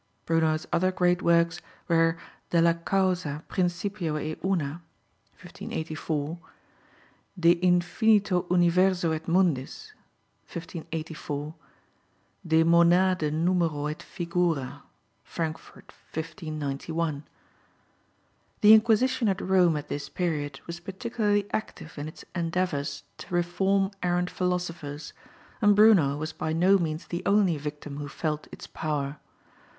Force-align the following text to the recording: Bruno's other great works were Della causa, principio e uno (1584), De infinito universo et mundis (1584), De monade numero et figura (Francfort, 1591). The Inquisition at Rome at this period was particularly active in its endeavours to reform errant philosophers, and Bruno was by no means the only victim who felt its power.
Bruno's 0.25 0.65
other 0.73 0.91
great 0.91 1.21
works 1.21 1.61
were 1.87 2.17
Della 2.49 2.73
causa, 2.73 3.43
principio 3.47 4.15
e 4.17 4.35
uno 4.43 4.81
(1584), 5.37 6.39
De 7.39 7.55
infinito 7.63 8.47
universo 8.49 9.11
et 9.11 9.27
mundis 9.27 9.93
(1584), 10.51 11.53
De 12.47 12.63
monade 12.63 13.31
numero 13.31 13.85
et 13.85 14.01
figura 14.01 14.81
(Francfort, 15.23 15.91
1591). 16.11 17.23
The 18.61 18.73
Inquisition 18.73 19.29
at 19.29 19.39
Rome 19.39 19.77
at 19.77 19.87
this 19.87 20.09
period 20.09 20.61
was 20.65 20.79
particularly 20.79 21.45
active 21.53 21.99
in 21.99 22.07
its 22.07 22.25
endeavours 22.33 23.03
to 23.19 23.35
reform 23.35 23.91
errant 24.01 24.31
philosophers, 24.31 25.13
and 25.61 25.75
Bruno 25.75 26.17
was 26.17 26.33
by 26.33 26.53
no 26.53 26.79
means 26.79 27.05
the 27.05 27.21
only 27.27 27.59
victim 27.59 27.97
who 27.97 28.07
felt 28.07 28.47
its 28.51 28.65
power. 28.65 29.17